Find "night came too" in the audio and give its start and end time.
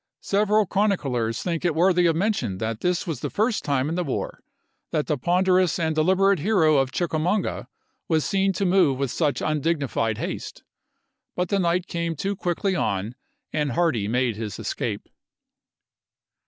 11.59-12.35